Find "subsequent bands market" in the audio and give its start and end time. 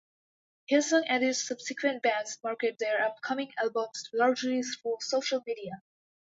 1.47-2.79